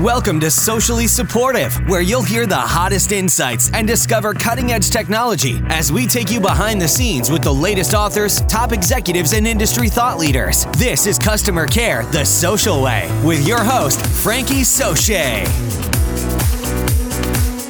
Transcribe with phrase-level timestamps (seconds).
[0.00, 5.60] Welcome to Socially Supportive, where you'll hear the hottest insights and discover cutting edge technology
[5.66, 9.90] as we take you behind the scenes with the latest authors, top executives, and industry
[9.90, 10.64] thought leaders.
[10.78, 15.44] This is Customer Care the Social Way with your host, Frankie Souchet.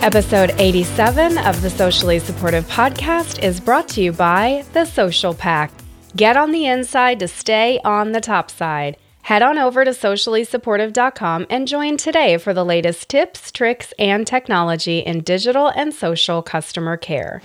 [0.00, 5.72] Episode 87 of the Socially Supportive Podcast is brought to you by The Social Pack.
[6.14, 8.98] Get on the inside to stay on the top side.
[9.30, 14.98] Head on over to sociallysupportive.com and join today for the latest tips, tricks, and technology
[14.98, 17.40] in digital and social customer care.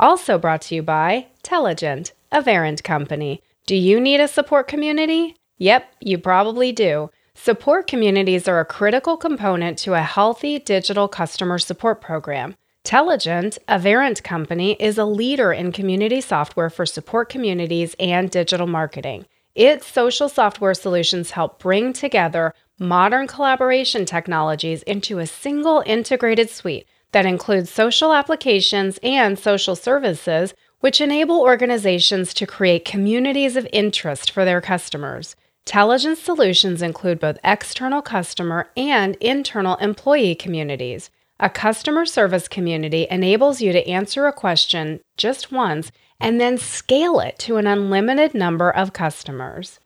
[0.00, 3.42] Also brought to you by Telligent, a Verint company.
[3.66, 5.36] Do you need a support community?
[5.58, 7.12] Yep, you probably do.
[7.34, 12.56] Support communities are a critical component to a healthy digital customer support program.
[12.82, 18.66] Telligent, a Verint company, is a leader in community software for support communities and digital
[18.66, 19.26] marketing.
[19.60, 26.86] Its social software solutions help bring together modern collaboration technologies into a single integrated suite
[27.12, 34.30] that includes social applications and social services, which enable organizations to create communities of interest
[34.30, 35.36] for their customers.
[35.66, 41.10] Telligent solutions include both external customer and internal employee communities.
[41.38, 47.20] A customer service community enables you to answer a question just once and then scale
[47.20, 49.80] it to an unlimited number of customers.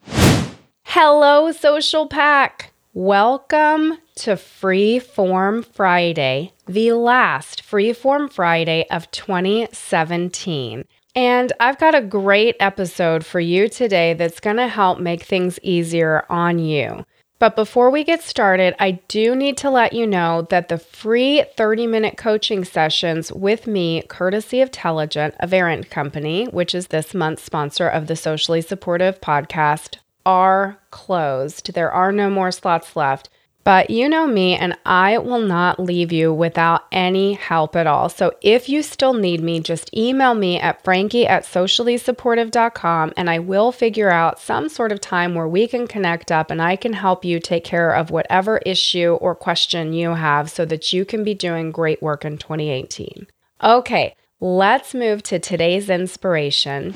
[0.84, 2.72] Hello, Social Pack!
[2.92, 10.84] Welcome to Freeform Friday, the last Freeform Friday of 2017.
[11.16, 15.58] And I've got a great episode for you today that's going to help make things
[15.62, 17.05] easier on you.
[17.38, 21.44] But before we get started, I do need to let you know that the free
[21.56, 27.12] 30 minute coaching sessions with me, courtesy of Telligent, a Verint company, which is this
[27.12, 31.74] month's sponsor of the Socially Supportive podcast, are closed.
[31.74, 33.28] There are no more slots left.
[33.64, 38.10] But you know me, and I will not leave you without any help at all.
[38.10, 43.39] So if you still need me, just email me at frankie at sociallysupportive.com and I
[43.39, 46.92] will figure out some sort of time where we can connect up and I can
[46.92, 51.24] help you take care of whatever issue or question you have so that you can
[51.24, 53.27] be doing great work in 2018.
[53.62, 56.94] Okay, let's move to today's inspiration.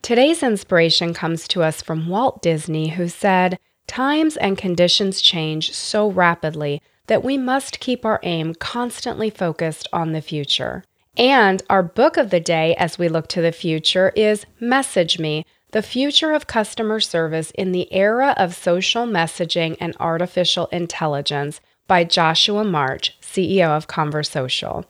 [0.00, 6.08] Today's inspiration comes to us from Walt Disney, who said, Times and conditions change so
[6.08, 10.84] rapidly that we must keep our aim constantly focused on the future.
[11.16, 15.44] And our book of the day as we look to the future is Message Me
[15.72, 22.04] The Future of Customer Service in the Era of Social Messaging and Artificial Intelligence by
[22.04, 24.84] Joshua March, CEO of Conversocial.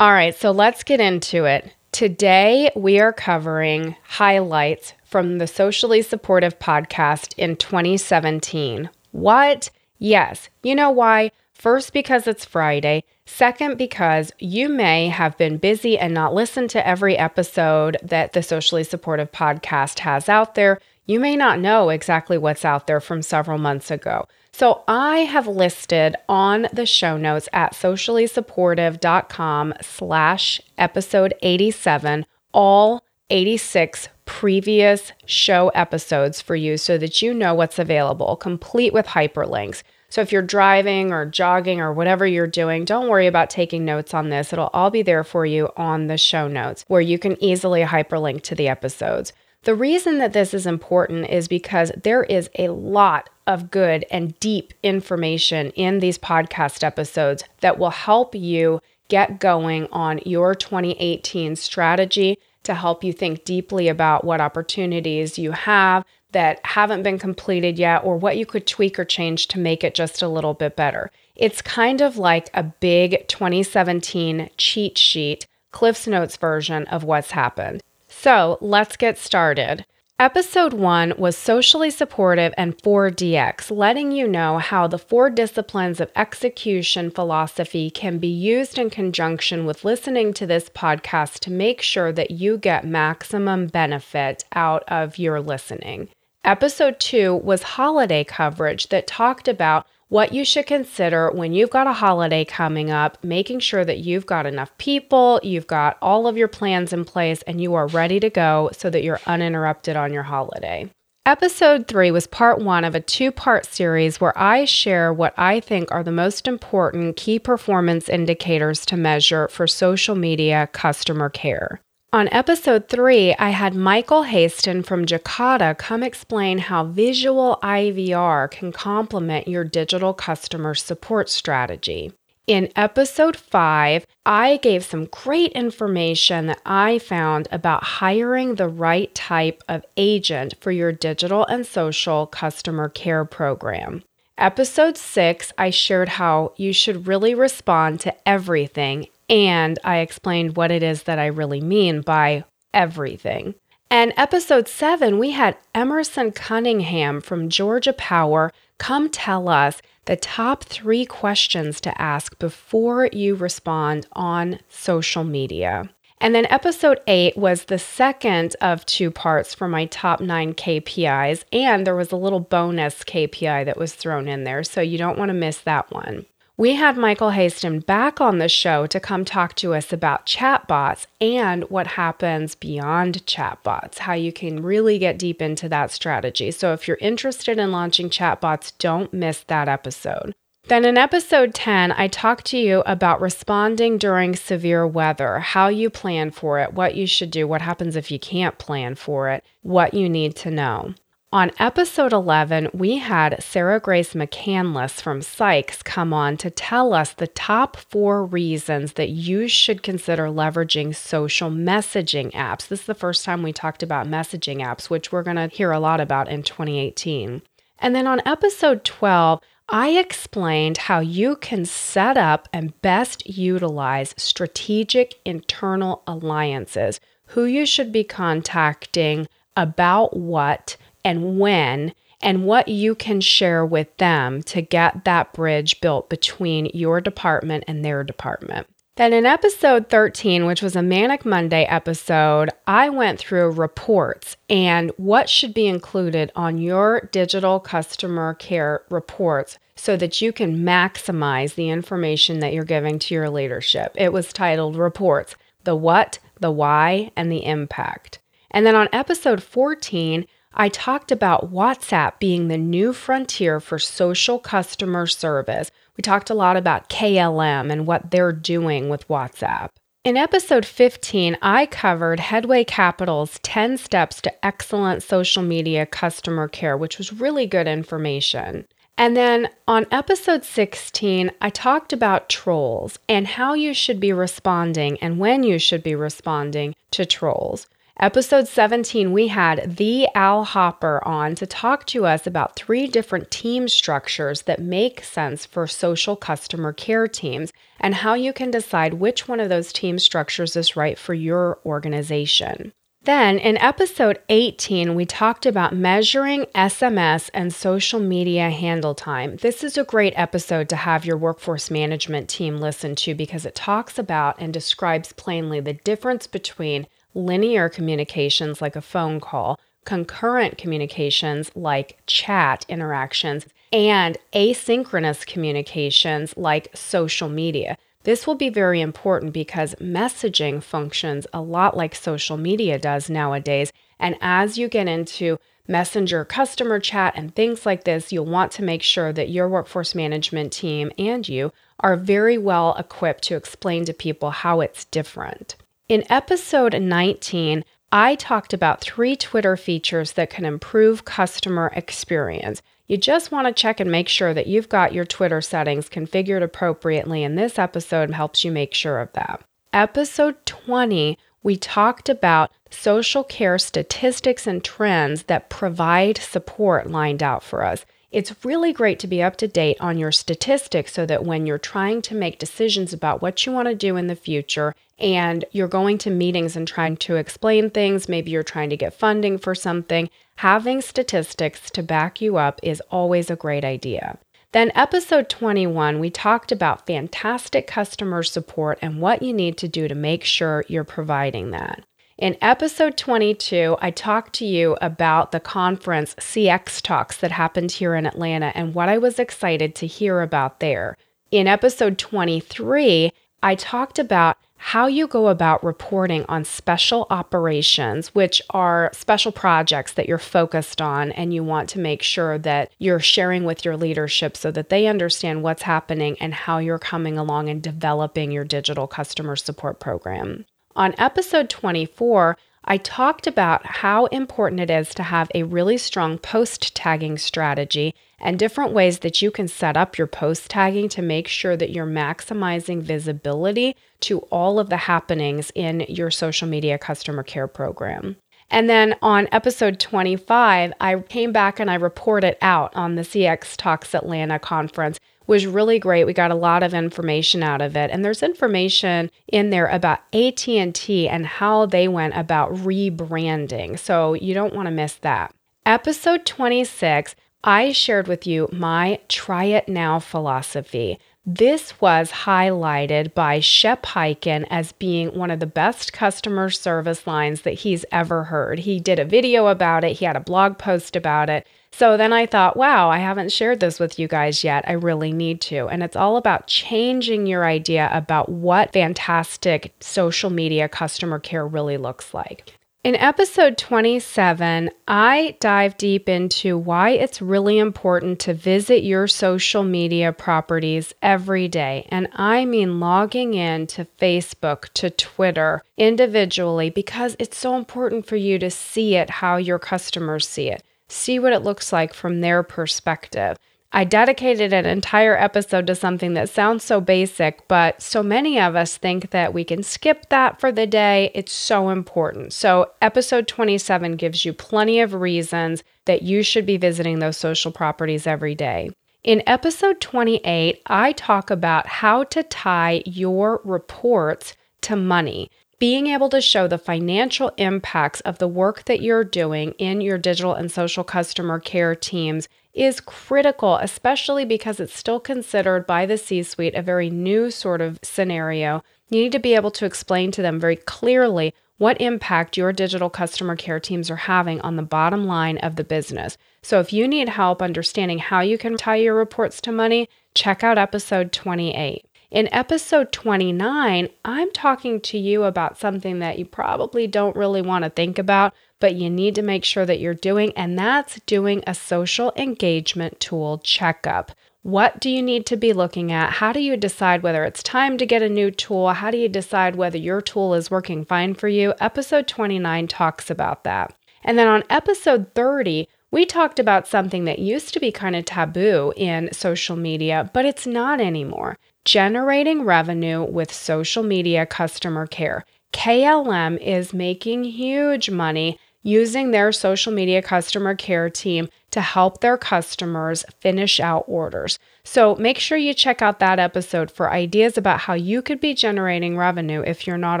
[0.00, 1.72] All right, so let's get into it.
[1.92, 8.90] Today, we are covering highlights from the Socially Supportive podcast in 2017.
[9.12, 9.70] What?
[9.98, 10.50] Yes.
[10.62, 11.30] You know why?
[11.54, 13.04] First, because it's Friday.
[13.24, 18.42] Second, because you may have been busy and not listened to every episode that the
[18.42, 20.80] Socially Supportive podcast has out there.
[21.06, 24.26] You may not know exactly what's out there from several months ago.
[24.52, 34.08] So I have listed on the show notes at sociallysupportive.com slash episode 87 all 86
[34.26, 39.82] previous show episodes for you so that you know what's available, complete with hyperlinks.
[40.08, 44.14] So if you're driving or jogging or whatever you're doing, don't worry about taking notes
[44.14, 44.52] on this.
[44.52, 48.42] It'll all be there for you on the show notes where you can easily hyperlink
[48.42, 49.32] to the episodes.
[49.62, 54.38] The reason that this is important is because there is a lot of good and
[54.38, 61.56] deep information in these podcast episodes that will help you get going on your 2018
[61.56, 67.78] strategy to help you think deeply about what opportunities you have that haven't been completed
[67.78, 70.76] yet or what you could tweak or change to make it just a little bit
[70.76, 71.10] better.
[71.34, 77.82] It's kind of like a big 2017 cheat sheet, Cliff's Notes version of what's happened.
[78.08, 79.86] So let's get started.
[80.18, 86.10] Episode one was socially supportive and 4DX, letting you know how the four disciplines of
[86.16, 92.12] execution philosophy can be used in conjunction with listening to this podcast to make sure
[92.12, 96.08] that you get maximum benefit out of your listening.
[96.44, 101.86] Episode two was holiday coverage that talked about what you should consider when you've got
[101.86, 106.36] a holiday coming up, making sure that you've got enough people, you've got all of
[106.36, 110.12] your plans in place, and you are ready to go so that you're uninterrupted on
[110.12, 110.88] your holiday.
[111.26, 115.58] Episode three was part one of a two part series where I share what I
[115.58, 121.80] think are the most important key performance indicators to measure for social media customer care.
[122.16, 128.72] On episode three, I had Michael Haston from Jacada come explain how visual IVR can
[128.72, 132.14] complement your digital customer support strategy.
[132.46, 139.14] In episode five, I gave some great information that I found about hiring the right
[139.14, 144.02] type of agent for your digital and social customer care program.
[144.38, 150.70] Episode six, I shared how you should really respond to everything, and I explained what
[150.70, 153.54] it is that I really mean by everything.
[153.90, 160.64] And episode seven, we had Emerson Cunningham from Georgia Power come tell us the top
[160.64, 165.88] three questions to ask before you respond on social media.
[166.20, 171.44] And then episode eight was the second of two parts for my top nine KPIs.
[171.52, 174.64] And there was a little bonus KPI that was thrown in there.
[174.64, 176.24] So you don't want to miss that one.
[176.58, 181.04] We had Michael Haston back on the show to come talk to us about chatbots
[181.20, 186.50] and what happens beyond chatbots, how you can really get deep into that strategy.
[186.50, 190.32] So, if you're interested in launching chatbots, don't miss that episode.
[190.68, 195.90] Then in episode 10, I talked to you about responding during severe weather, how you
[195.90, 199.44] plan for it, what you should do, what happens if you can't plan for it,
[199.60, 200.94] what you need to know.
[201.32, 207.12] On episode 11, we had Sarah Grace McCandless from Sykes come on to tell us
[207.12, 212.68] the top four reasons that you should consider leveraging social messaging apps.
[212.68, 215.72] This is the first time we talked about messaging apps, which we're going to hear
[215.72, 217.42] a lot about in 2018.
[217.80, 224.14] And then on episode 12, I explained how you can set up and best utilize
[224.16, 227.00] strategic internal alliances,
[227.30, 229.26] who you should be contacting
[229.56, 230.76] about what
[231.06, 236.66] and when and what you can share with them to get that bridge built between
[236.74, 238.66] your department and their department.
[238.96, 244.90] Then in episode 13, which was a Manic Monday episode, I went through reports and
[244.96, 251.54] what should be included on your digital customer care reports so that you can maximize
[251.54, 253.92] the information that you're giving to your leadership.
[253.94, 258.18] It was titled Reports The What, the Why, and the Impact.
[258.50, 260.26] And then on episode 14,
[260.58, 265.70] I talked about WhatsApp being the new frontier for social customer service.
[265.98, 269.68] We talked a lot about KLM and what they're doing with WhatsApp.
[270.02, 276.76] In episode 15, I covered Headway Capital's 10 steps to excellent social media customer care,
[276.76, 278.66] which was really good information.
[278.96, 284.96] And then on episode 16, I talked about trolls and how you should be responding
[285.02, 287.66] and when you should be responding to trolls.
[287.98, 293.30] Episode 17, we had the Al Hopper on to talk to us about three different
[293.30, 298.94] team structures that make sense for social customer care teams and how you can decide
[298.94, 302.70] which one of those team structures is right for your organization.
[303.04, 309.36] Then in episode 18, we talked about measuring SMS and social media handle time.
[309.36, 313.54] This is a great episode to have your workforce management team listen to because it
[313.54, 320.58] talks about and describes plainly the difference between linear communications like a phone call, concurrent
[320.58, 327.76] communications like chat interactions, and asynchronous communications like social media.
[328.04, 333.72] This will be very important because messaging functions a lot like social media does nowadays.
[333.98, 338.62] And as you get into messenger customer chat and things like this, you'll want to
[338.62, 343.84] make sure that your workforce management team and you are very well equipped to explain
[343.86, 345.56] to people how it's different.
[345.88, 352.60] In episode 19, I talked about three Twitter features that can improve customer experience.
[352.88, 356.42] You just want to check and make sure that you've got your Twitter settings configured
[356.42, 359.44] appropriately, and this episode helps you make sure of that.
[359.72, 367.44] Episode 20, we talked about social care statistics and trends that provide support lined out
[367.44, 367.86] for us.
[368.10, 371.58] It's really great to be up to date on your statistics so that when you're
[371.58, 375.68] trying to make decisions about what you want to do in the future and you're
[375.68, 379.54] going to meetings and trying to explain things, maybe you're trying to get funding for
[379.54, 384.18] something, having statistics to back you up is always a great idea.
[384.52, 389.86] Then, episode 21, we talked about fantastic customer support and what you need to do
[389.86, 391.84] to make sure you're providing that.
[392.16, 397.94] In episode 22, I talked to you about the conference CX Talks that happened here
[397.94, 400.96] in Atlanta and what I was excited to hear about there.
[401.30, 403.12] In episode 23,
[403.42, 409.92] I talked about how you go about reporting on special operations, which are special projects
[409.92, 413.76] that you're focused on, and you want to make sure that you're sharing with your
[413.76, 418.44] leadership so that they understand what's happening and how you're coming along and developing your
[418.44, 420.44] digital customer support program.
[420.74, 426.18] On episode 24, I talked about how important it is to have a really strong
[426.18, 431.02] post tagging strategy and different ways that you can set up your post tagging to
[431.02, 436.78] make sure that you're maximizing visibility to all of the happenings in your social media
[436.78, 438.16] customer care program.
[438.50, 443.56] And then on episode 25, I came back and I reported out on the CX
[443.56, 446.04] Talks Atlanta conference was really great.
[446.04, 447.90] We got a lot of information out of it.
[447.90, 453.78] And there's information in there about AT&T and how they went about rebranding.
[453.78, 455.34] So you don't want to miss that.
[455.64, 457.16] Episode 26,
[457.48, 460.98] I shared with you my try it now philosophy.
[461.24, 467.42] This was highlighted by Shep Hyken as being one of the best customer service lines
[467.42, 468.58] that he's ever heard.
[468.58, 471.46] He did a video about it, he had a blog post about it.
[471.70, 474.64] So then I thought, wow, I haven't shared this with you guys yet.
[474.66, 475.68] I really need to.
[475.68, 481.76] And it's all about changing your idea about what fantastic social media customer care really
[481.76, 482.55] looks like.
[482.86, 489.64] In episode 27, I dive deep into why it's really important to visit your social
[489.64, 491.88] media properties every day.
[491.88, 498.14] And I mean logging in to Facebook, to Twitter individually, because it's so important for
[498.14, 502.20] you to see it how your customers see it, see what it looks like from
[502.20, 503.36] their perspective.
[503.76, 508.56] I dedicated an entire episode to something that sounds so basic, but so many of
[508.56, 511.10] us think that we can skip that for the day.
[511.14, 512.32] It's so important.
[512.32, 517.52] So, episode 27 gives you plenty of reasons that you should be visiting those social
[517.52, 518.70] properties every day.
[519.04, 526.10] In episode 28, I talk about how to tie your reports to money being able
[526.10, 530.52] to show the financial impacts of the work that you're doing in your digital and
[530.52, 536.54] social customer care teams is critical, especially because it's still considered by the C suite
[536.54, 538.64] a very new sort of scenario.
[538.88, 542.90] You need to be able to explain to them very clearly what impact your digital
[542.90, 546.16] customer care teams are having on the bottom line of the business.
[546.42, 550.42] So, if you need help understanding how you can tie your reports to money, check
[550.42, 551.86] out episode 28.
[552.08, 557.64] In episode 29, I'm talking to you about something that you probably don't really want
[557.64, 561.42] to think about, but you need to make sure that you're doing, and that's doing
[561.48, 564.12] a social engagement tool checkup.
[564.42, 566.12] What do you need to be looking at?
[566.12, 568.72] How do you decide whether it's time to get a new tool?
[568.72, 571.54] How do you decide whether your tool is working fine for you?
[571.58, 573.74] Episode 29 talks about that.
[574.04, 578.04] And then on episode 30, we talked about something that used to be kind of
[578.04, 581.36] taboo in social media, but it's not anymore
[581.66, 585.24] generating revenue with social media customer care.
[585.52, 592.16] KLM is making huge money using their social media customer care team to help their
[592.16, 594.38] customers finish out orders.
[594.64, 598.34] So make sure you check out that episode for ideas about how you could be
[598.34, 600.00] generating revenue if you're not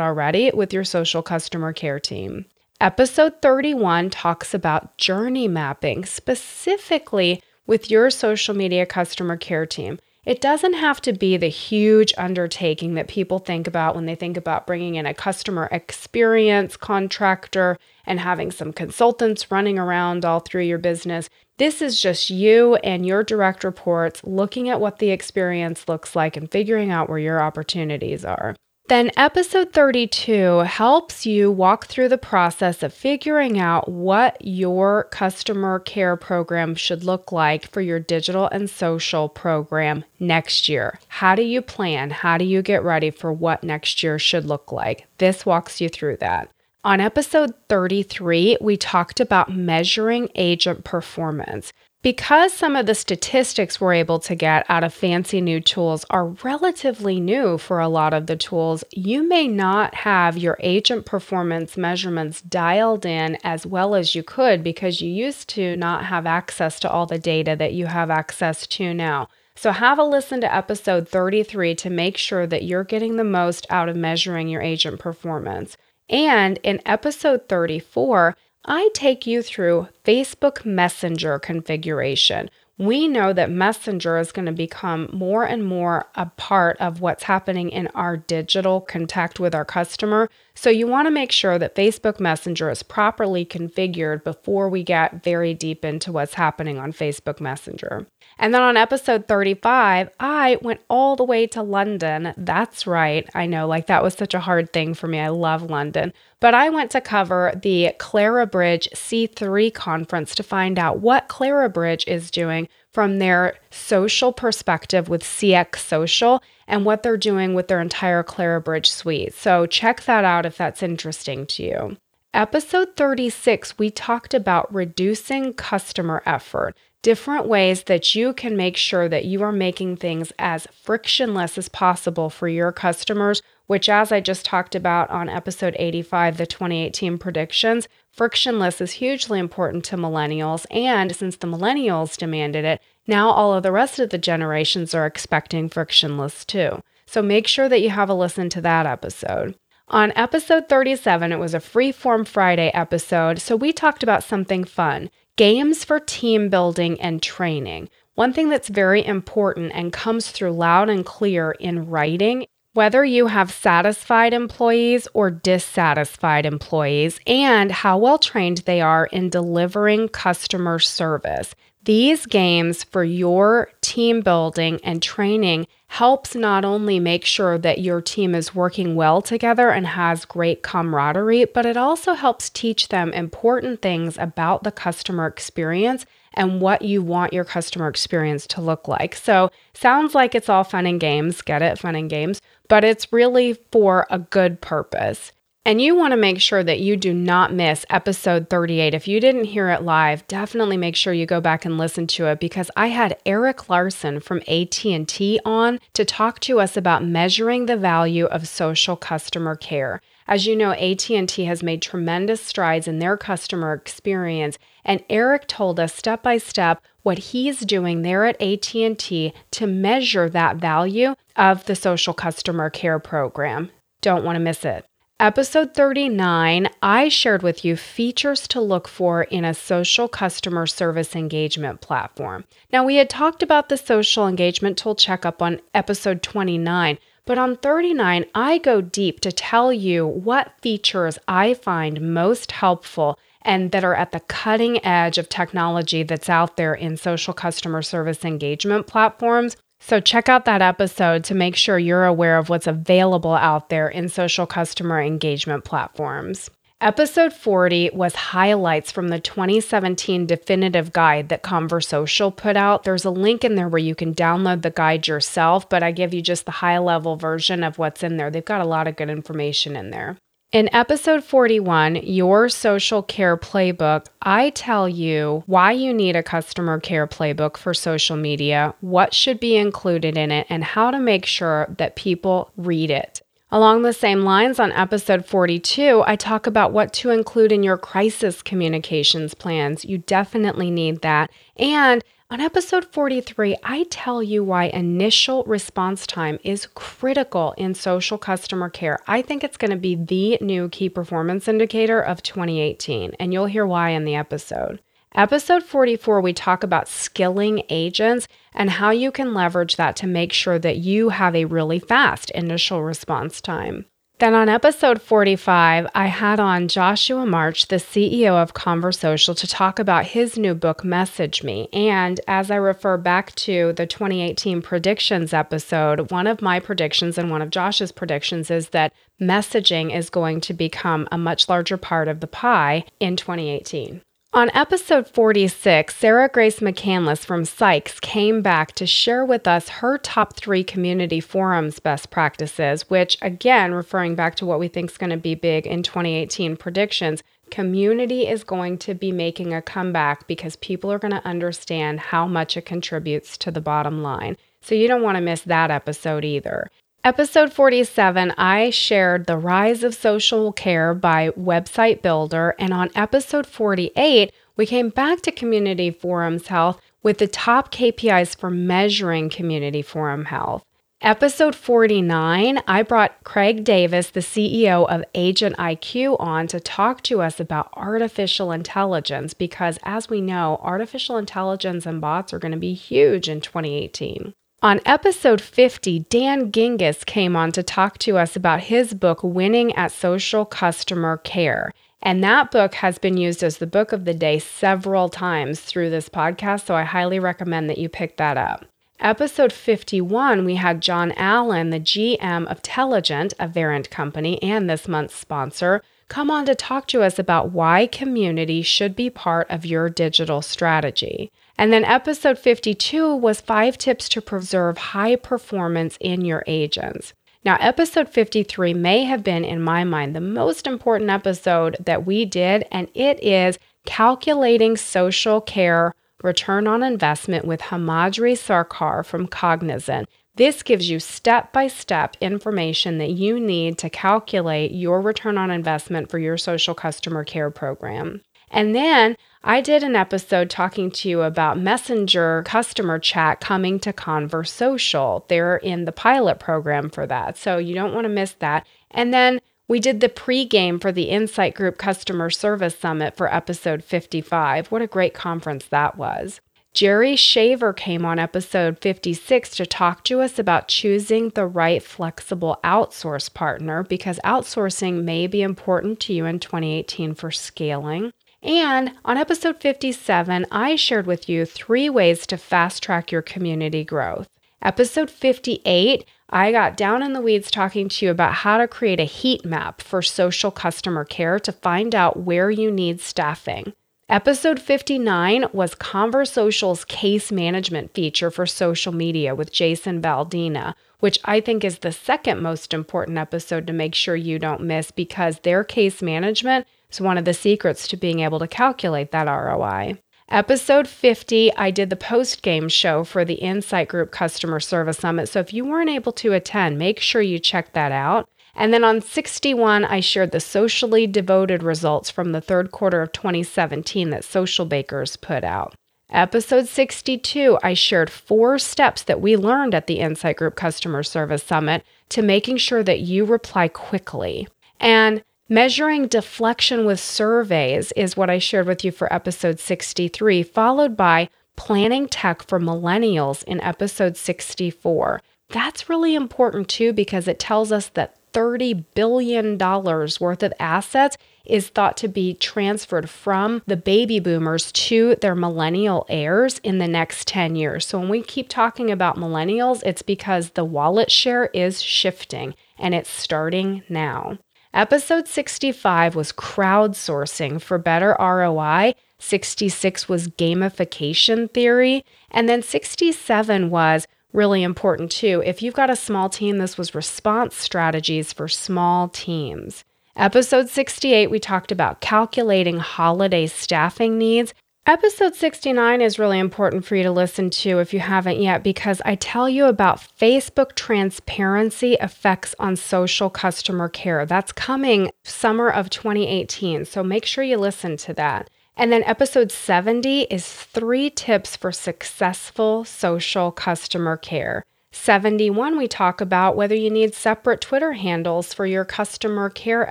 [0.00, 2.46] already with your social customer care team.
[2.80, 9.98] Episode 31 talks about journey mapping, specifically with your social media customer care team.
[10.26, 14.36] It doesn't have to be the huge undertaking that people think about when they think
[14.36, 20.64] about bringing in a customer experience contractor and having some consultants running around all through
[20.64, 21.30] your business.
[21.58, 26.36] This is just you and your direct reports looking at what the experience looks like
[26.36, 28.56] and figuring out where your opportunities are.
[28.88, 35.80] Then, episode 32 helps you walk through the process of figuring out what your customer
[35.80, 41.00] care program should look like for your digital and social program next year.
[41.08, 42.10] How do you plan?
[42.10, 45.08] How do you get ready for what next year should look like?
[45.18, 46.48] This walks you through that.
[46.84, 51.72] On episode 33, we talked about measuring agent performance.
[52.06, 56.28] Because some of the statistics we're able to get out of fancy new tools are
[56.44, 61.76] relatively new for a lot of the tools, you may not have your agent performance
[61.76, 66.78] measurements dialed in as well as you could because you used to not have access
[66.78, 69.28] to all the data that you have access to now.
[69.56, 73.66] So, have a listen to episode 33 to make sure that you're getting the most
[73.68, 75.76] out of measuring your agent performance.
[76.08, 78.36] And in episode 34,
[78.68, 82.50] I take you through Facebook Messenger configuration.
[82.78, 87.22] We know that Messenger is going to become more and more a part of what's
[87.22, 90.28] happening in our digital contact with our customer.
[90.54, 95.22] So, you want to make sure that Facebook Messenger is properly configured before we get
[95.22, 98.06] very deep into what's happening on Facebook Messenger.
[98.38, 102.34] And then on episode 35, I went all the way to London.
[102.36, 103.28] That's right.
[103.34, 105.18] I know, like that was such a hard thing for me.
[105.18, 106.12] I love London.
[106.38, 112.30] But I went to cover the Clarabridge C3 conference to find out what Clarabridge is
[112.30, 118.22] doing from their social perspective with CX Social and what they're doing with their entire
[118.22, 119.32] Clarabridge suite.
[119.32, 121.96] So check that out if that's interesting to you.
[122.34, 126.76] Episode 36, we talked about reducing customer effort
[127.06, 131.68] different ways that you can make sure that you are making things as frictionless as
[131.68, 137.16] possible for your customers, which, as I just talked about on episode 85, the 2018
[137.18, 140.66] predictions, frictionless is hugely important to millennials.
[140.68, 145.06] And since the millennials demanded it, now all of the rest of the generations are
[145.06, 146.82] expecting frictionless too.
[147.06, 149.54] So make sure that you have a listen to that episode.
[149.86, 155.08] On episode 37, it was a Freeform Friday episode, so we talked about something fun
[155.36, 157.88] games for team building and training.
[158.14, 163.26] One thing that's very important and comes through loud and clear in writing whether you
[163.28, 170.78] have satisfied employees or dissatisfied employees, and how well trained they are in delivering customer
[170.78, 171.54] service.
[171.86, 178.00] These games for your team building and training helps not only make sure that your
[178.00, 183.12] team is working well together and has great camaraderie, but it also helps teach them
[183.12, 188.88] important things about the customer experience and what you want your customer experience to look
[188.88, 189.14] like.
[189.14, 193.12] So, sounds like it's all fun and games, get it, fun and games, but it's
[193.12, 195.30] really for a good purpose.
[195.66, 198.94] And you want to make sure that you do not miss episode 38.
[198.94, 202.26] If you didn't hear it live, definitely make sure you go back and listen to
[202.26, 207.66] it because I had Eric Larson from AT&T on to talk to us about measuring
[207.66, 210.00] the value of social customer care.
[210.28, 215.80] As you know, AT&T has made tremendous strides in their customer experience, and Eric told
[215.80, 221.64] us step by step what he's doing there at AT&T to measure that value of
[221.64, 223.70] the social customer care program.
[224.00, 224.86] Don't want to miss it.
[225.18, 231.16] Episode 39, I shared with you features to look for in a social customer service
[231.16, 232.44] engagement platform.
[232.70, 237.56] Now, we had talked about the social engagement tool checkup on episode 29, but on
[237.56, 243.84] 39, I go deep to tell you what features I find most helpful and that
[243.84, 248.86] are at the cutting edge of technology that's out there in social customer service engagement
[248.86, 253.68] platforms so, check out that episode to make sure you're aware of what's available out
[253.68, 256.50] there in social customer engagement platforms.
[256.80, 262.82] Episode 40 was highlights from the 2017 definitive guide that Conversocial put out.
[262.82, 266.12] There's a link in there where you can download the guide yourself, but I give
[266.12, 268.28] you just the high level version of what's in there.
[268.28, 270.18] They've got a lot of good information in there.
[270.56, 276.80] In episode 41, Your Social Care Playbook, I tell you why you need a customer
[276.80, 281.26] care playbook for social media, what should be included in it, and how to make
[281.26, 283.20] sure that people read it.
[283.50, 287.76] Along the same lines, on episode 42, I talk about what to include in your
[287.76, 289.84] crisis communications plans.
[289.84, 291.30] You definitely need that.
[291.58, 298.18] And on episode 43, I tell you why initial response time is critical in social
[298.18, 298.98] customer care.
[299.06, 303.46] I think it's going to be the new key performance indicator of 2018, and you'll
[303.46, 304.80] hear why in the episode.
[305.14, 310.32] Episode 44, we talk about skilling agents and how you can leverage that to make
[310.32, 313.86] sure that you have a really fast initial response time.
[314.18, 319.78] Then on episode 45, I had on Joshua March, the CEO of Conversocial, to talk
[319.78, 321.68] about his new book, Message Me.
[321.70, 327.30] And as I refer back to the 2018 predictions episode, one of my predictions and
[327.30, 332.08] one of Josh's predictions is that messaging is going to become a much larger part
[332.08, 334.00] of the pie in 2018.
[334.36, 339.96] On episode 46, Sarah Grace McCandless from Sykes came back to share with us her
[339.96, 344.98] top three community forums best practices, which, again, referring back to what we think is
[344.98, 350.26] going to be big in 2018 predictions, community is going to be making a comeback
[350.26, 354.36] because people are going to understand how much it contributes to the bottom line.
[354.60, 356.70] So you don't want to miss that episode either.
[357.06, 362.56] Episode 47, I shared The Rise of Social Care by Website Builder.
[362.58, 368.36] And on episode 48, we came back to Community Forums Health with the top KPIs
[368.36, 370.64] for measuring Community Forum Health.
[371.00, 377.22] Episode 49, I brought Craig Davis, the CEO of Agent IQ, on to talk to
[377.22, 382.58] us about artificial intelligence because, as we know, artificial intelligence and bots are going to
[382.58, 384.34] be huge in 2018.
[384.66, 389.72] On episode 50, Dan Gingiss came on to talk to us about his book, Winning
[389.76, 391.72] at Social Customer Care.
[392.02, 395.90] And that book has been used as the book of the day several times through
[395.90, 396.66] this podcast.
[396.66, 398.64] So I highly recommend that you pick that up.
[398.98, 404.88] Episode 51, we had John Allen, the GM of Telligent, a Verint company, and this
[404.88, 409.64] month's sponsor, come on to talk to us about why community should be part of
[409.64, 411.30] your digital strategy.
[411.58, 417.14] And then episode 52 was five tips to preserve high performance in your agents.
[417.44, 422.24] Now, episode 53 may have been, in my mind, the most important episode that we
[422.24, 430.08] did, and it is calculating social care return on investment with Himadri Sarkar from Cognizant.
[430.34, 435.50] This gives you step by step information that you need to calculate your return on
[435.50, 438.22] investment for your social customer care program.
[438.50, 443.92] And then I did an episode talking to you about Messenger customer chat coming to
[443.92, 445.26] Conversocial.
[445.28, 447.36] They're in the pilot program for that.
[447.36, 448.66] So you don't want to miss that.
[448.90, 453.82] And then we did the pregame for the Insight Group Customer Service Summit for episode
[453.82, 454.68] 55.
[454.68, 456.40] What a great conference that was.
[456.76, 462.58] Jerry Shaver came on episode 56 to talk to us about choosing the right flexible
[462.62, 468.12] outsource partner because outsourcing may be important to you in 2018 for scaling.
[468.46, 473.82] And on episode 57, I shared with you three ways to fast track your community
[473.82, 474.28] growth.
[474.62, 479.00] Episode 58, I got down in the weeds talking to you about how to create
[479.00, 483.72] a heat map for social customer care to find out where you need staffing.
[484.08, 491.40] Episode 59 was Conversocial's case management feature for social media with Jason Baldina, which I
[491.40, 495.64] think is the second most important episode to make sure you don't miss because their
[495.64, 499.98] case management is one of the secrets to being able to calculate that ROI.
[500.28, 505.28] Episode 50, I did the post game show for the Insight Group Customer Service Summit.
[505.28, 508.28] So if you weren't able to attend, make sure you check that out.
[508.56, 513.12] And then on 61, I shared the socially devoted results from the third quarter of
[513.12, 515.74] 2017 that Socialbakers put out.
[516.10, 521.42] Episode 62, I shared four steps that we learned at the Insight Group Customer Service
[521.42, 524.48] Summit to making sure that you reply quickly.
[524.80, 530.96] And measuring deflection with surveys is what I shared with you for episode 63, followed
[530.96, 535.20] by planning tech for millennials in episode 64.
[535.50, 541.68] That's really important too because it tells us that $30 billion worth of assets is
[541.68, 547.26] thought to be transferred from the baby boomers to their millennial heirs in the next
[547.28, 547.86] 10 years.
[547.86, 552.94] So when we keep talking about millennials, it's because the wallet share is shifting and
[552.94, 554.38] it's starting now.
[554.76, 558.92] Episode 65 was crowdsourcing for better ROI.
[559.18, 562.04] 66 was gamification theory.
[562.30, 565.42] And then 67 was really important too.
[565.46, 569.82] If you've got a small team, this was response strategies for small teams.
[570.14, 574.52] Episode 68, we talked about calculating holiday staffing needs.
[574.88, 579.02] Episode 69 is really important for you to listen to if you haven't yet because
[579.04, 584.24] I tell you about Facebook transparency effects on social customer care.
[584.24, 588.48] That's coming summer of 2018, so make sure you listen to that.
[588.76, 594.62] And then episode 70 is three tips for successful social customer care.
[594.92, 599.90] 71, we talk about whether you need separate Twitter handles for your customer care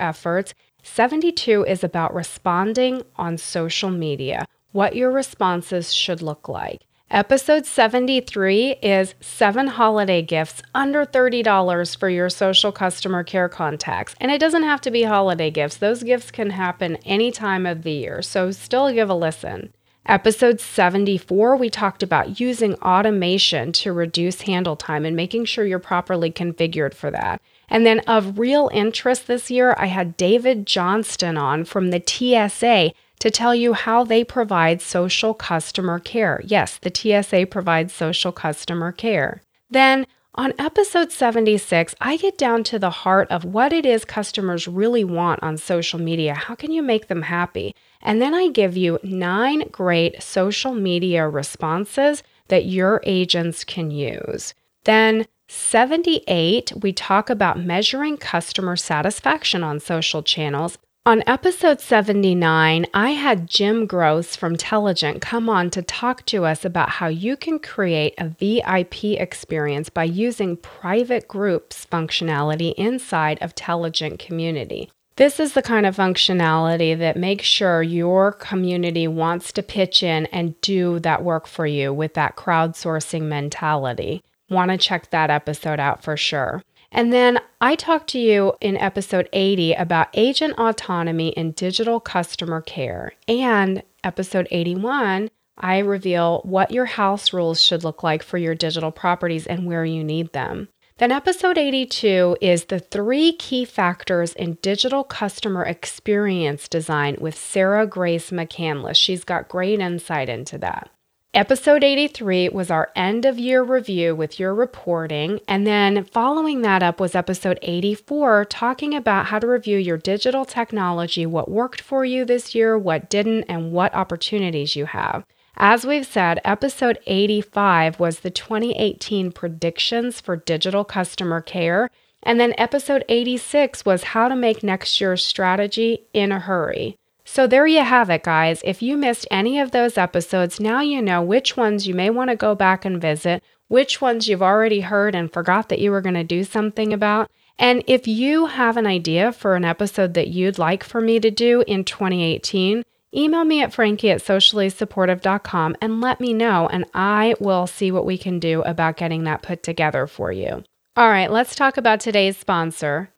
[0.00, 0.54] efforts.
[0.82, 6.82] 72 is about responding on social media, what your responses should look like.
[7.10, 14.14] Episode 73 is seven holiday gifts under $30 for your social customer care contacts.
[14.20, 17.84] And it doesn't have to be holiday gifts, those gifts can happen any time of
[17.84, 18.20] the year.
[18.20, 19.72] So still give a listen.
[20.04, 25.78] Episode 74, we talked about using automation to reduce handle time and making sure you're
[25.78, 27.40] properly configured for that.
[27.68, 32.92] And then, of real interest this year, I had David Johnston on from the TSA
[33.20, 36.40] to tell you how they provide social customer care.
[36.44, 39.42] Yes, the TSA provides social customer care.
[39.70, 44.68] Then on episode 76, I get down to the heart of what it is customers
[44.68, 46.34] really want on social media.
[46.34, 47.74] How can you make them happy?
[48.02, 54.52] And then I give you nine great social media responses that your agents can use.
[54.84, 60.76] Then 78, we talk about measuring customer satisfaction on social channels.
[61.06, 66.64] On episode 79, I had Jim Gross from Telligent come on to talk to us
[66.64, 73.54] about how you can create a VIP experience by using private groups functionality inside of
[73.54, 74.90] Telligent Community.
[75.14, 80.26] This is the kind of functionality that makes sure your community wants to pitch in
[80.32, 84.24] and do that work for you with that crowdsourcing mentality.
[84.50, 86.64] Want to check that episode out for sure.
[86.92, 92.60] And then I talked to you in episode 80 about agent autonomy and digital customer
[92.60, 93.12] care.
[93.28, 98.90] And episode 81, I reveal what your house rules should look like for your digital
[98.90, 100.68] properties and where you need them.
[100.98, 107.86] Then, episode 82 is the three key factors in digital customer experience design with Sarah
[107.86, 108.96] Grace McCandless.
[108.96, 110.88] She's got great insight into that.
[111.36, 115.38] Episode 83 was our end of year review with your reporting.
[115.46, 120.46] And then following that up was episode 84, talking about how to review your digital
[120.46, 125.26] technology, what worked for you this year, what didn't, and what opportunities you have.
[125.58, 131.90] As we've said, episode 85 was the 2018 predictions for digital customer care.
[132.22, 136.96] And then episode 86 was how to make next year's strategy in a hurry.
[137.36, 138.62] So there you have it, guys.
[138.64, 142.30] If you missed any of those episodes, now you know which ones you may want
[142.30, 146.00] to go back and visit, which ones you've already heard and forgot that you were
[146.00, 147.30] going to do something about.
[147.58, 151.30] And if you have an idea for an episode that you'd like for me to
[151.30, 152.82] do in 2018,
[153.14, 158.06] email me at frankie at sociallysupportive.com and let me know, and I will see what
[158.06, 160.64] we can do about getting that put together for you.
[160.96, 163.10] All right, let's talk about today's sponsor.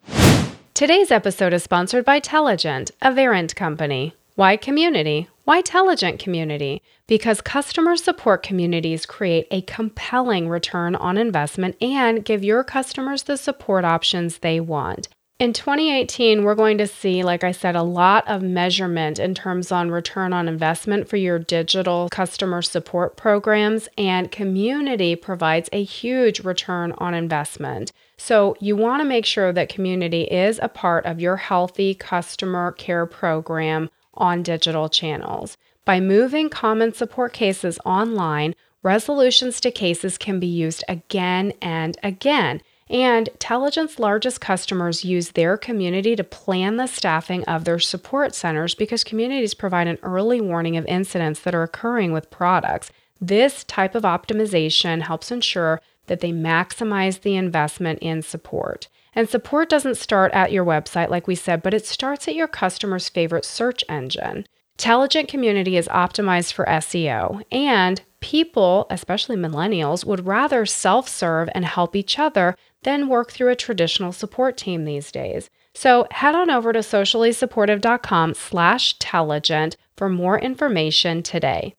[0.79, 4.13] Today's episode is sponsored by Telligent, a Verint company.
[4.35, 5.27] Why community?
[5.43, 6.81] Why Telligent community?
[7.05, 13.35] Because customer support communities create a compelling return on investment and give your customers the
[13.35, 15.09] support options they want.
[15.39, 19.71] In 2018, we're going to see, like I said, a lot of measurement in terms
[19.71, 26.41] on return on investment for your digital customer support programs, and community provides a huge
[26.41, 27.93] return on investment.
[28.17, 32.73] So, you want to make sure that community is a part of your healthy customer
[32.73, 35.55] care program on digital channels.
[35.85, 42.61] By moving common support cases online, resolutions to cases can be used again and again.
[42.89, 48.73] And Telligent's largest customers use their community to plan the staffing of their support centers
[48.73, 52.91] because communities provide an early warning of incidents that are occurring with products.
[53.21, 58.87] This type of optimization helps ensure that they maximize the investment in support.
[59.13, 62.47] And support doesn't start at your website, like we said, but it starts at your
[62.47, 64.45] customer's favorite search engine.
[64.77, 71.65] Telligent Community is optimized for SEO, and people, especially millennials, would rather self serve and
[71.65, 75.49] help each other than work through a traditional support team these days.
[75.73, 81.75] So head on over to sociallysupportive.com slash telligent for more information today.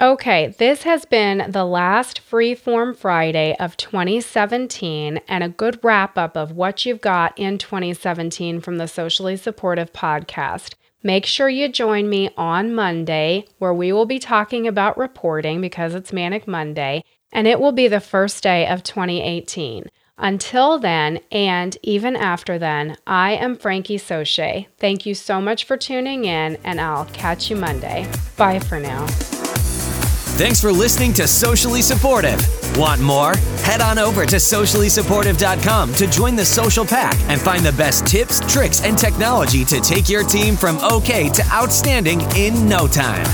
[0.00, 6.38] Okay, this has been the last Freeform Friday of 2017 and a good wrap up
[6.38, 10.74] of what you've got in 2017 from the Socially Supportive podcast.
[11.02, 15.94] Make sure you join me on Monday, where we will be talking about reporting because
[15.94, 19.84] it's Manic Monday, and it will be the first day of 2018.
[20.22, 24.66] Until then, and even after then, I am Frankie Souchet.
[24.78, 28.06] Thank you so much for tuning in, and I'll catch you Monday.
[28.36, 29.06] Bye for now.
[30.36, 32.38] Thanks for listening to Socially Supportive.
[32.76, 33.34] Want more?
[33.62, 38.40] Head on over to sociallysupportive.com to join the social pack and find the best tips,
[38.40, 43.24] tricks, and technology to take your team from okay to outstanding in no time.